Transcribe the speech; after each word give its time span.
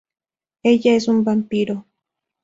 Ella 0.63 0.95
es 0.95 1.07
un 1.07 1.23
vampiro. 1.23 1.85